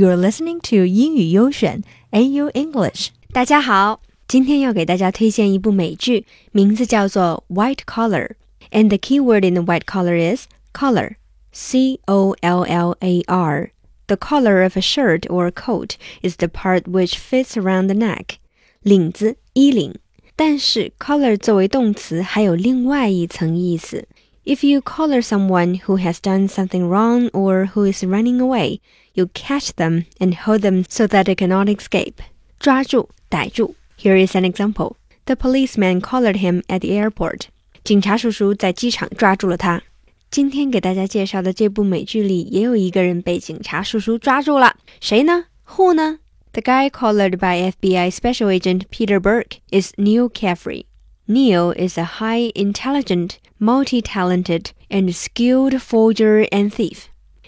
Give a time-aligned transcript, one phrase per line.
[0.00, 3.08] You're listening to 英语优选 AU English。
[3.34, 11.16] 大家好，今天要给大家推荐一部美剧，名字叫做《White Collar》，and the key word in the white collar is collar.
[11.52, 13.72] C O L L A R.
[14.06, 17.94] The collar of a shirt or a coat is the part which fits around the
[17.94, 18.36] neck.
[18.80, 19.94] 领子、衣领。
[20.34, 24.08] 但是 collar 作为动词还有另外一层意思。
[24.44, 28.80] if you collar someone who has done something wrong or who is running away,
[29.14, 32.22] you catch them and hold them so that they cannot escape.
[32.58, 33.74] 抓住,逮住.
[33.98, 34.96] Here is an example.
[35.26, 37.48] The policeman collared him at the airport.
[37.84, 39.82] 警察叔叔在机场抓住了他。
[40.30, 46.18] 今天给大家介绍的这部美剧里，也有一个人被警察叔叔抓住了，谁呢？Who 呢
[46.52, 50.84] ？The guy collared by FBI Special Agent Peter Burke is Neal Caffrey.
[51.26, 57.04] Neal is a high intelligent multi-talented and skilled forger and thief。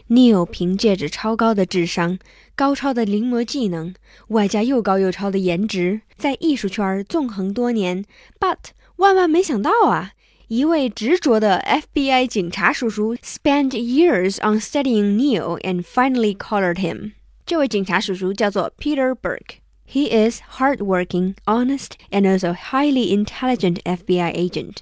[0.08, 2.18] Neal 凭借着超高的智商、
[2.54, 3.94] 高超的临摹技能，
[4.28, 8.04] 外加又高又超的颜值，在艺术圈纵横多年。
[8.38, 8.58] But
[8.96, 10.12] 万万没想到啊！
[10.48, 17.12] 一位执着的 FBI 警察叔叔 spent years on studying Neal and finally collared him。
[17.46, 19.60] 这位警察叔叔叫做 Peter Burke。
[19.88, 24.76] He is hardworking, honest, and also highly intelligent FBI agent.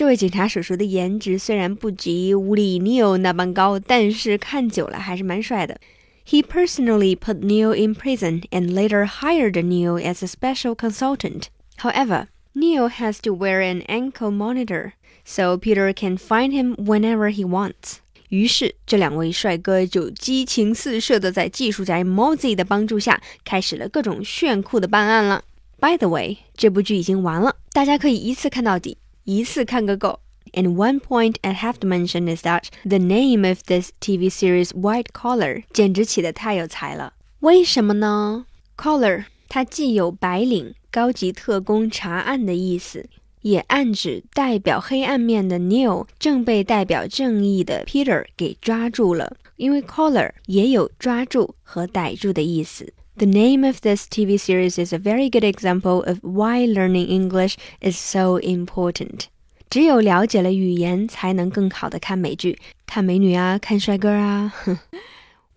[0.00, 5.78] 这位警察叔叔的颜值虽然不及乌里 Neil 那般高，但是看久了还是蛮帅的。
[6.26, 11.48] He personally put Neil in prison and later hired Neil as a special consultant.
[11.76, 14.92] However, Neil has to wear an ankle monitor,
[15.22, 17.96] so Peter can find him whenever he wants.
[18.30, 25.44] 于是，这两位帅哥就激情四射的在技术宅 Mozy 的帮助下，开始了各种炫酷的办案了。
[25.78, 28.96] By the way，这部剧已经完了，大家可以一次看到底，
[29.29, 30.19] 一次看个够。
[30.53, 35.07] And one point I have to mention is that the name of this TV series White
[35.11, 37.13] Collar 简直起得太有才了。
[37.39, 38.45] 为什么呢？
[38.77, 43.09] Collar 它既有白领、高级特工查案的意思。
[43.41, 52.91] 也暗指代表黑暗面的 Neil 正被代表正义的 Peter 给抓住了，因为 collar 也有抓住和逮住的意思。
[53.20, 57.58] the name of this TV series is a very good example of why learning English
[57.82, 59.28] is so important.
[59.68, 64.54] 只有了解了语言，才能更好的看美剧，看美女啊，看帅哥啊。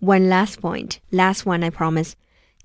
[0.02, 2.12] One last point, last one I promise.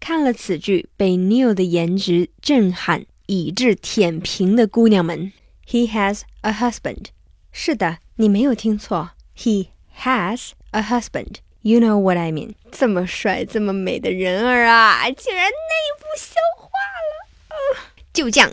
[0.00, 5.32] 看了此剧，被 Neal 的颜值震撼，以致舔屏的姑娘们
[5.64, 7.06] ，He has a husband.
[7.52, 9.10] 是的，你没有听错。
[9.36, 9.68] He
[10.00, 11.36] has a husband。
[11.68, 12.54] You know what I mean？
[12.72, 15.52] 这么帅、这么美的人儿啊，竟然内
[15.98, 17.28] 部消化了。
[17.50, 17.56] 呃、
[18.10, 18.50] 就这样，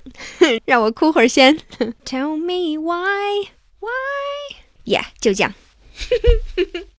[0.65, 1.57] 让我哭会儿先。
[2.03, 3.47] Tell me why?
[3.79, 4.57] Why?
[4.83, 5.53] Yeah，就这样。